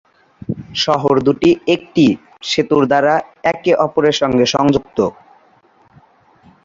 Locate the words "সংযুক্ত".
4.53-4.97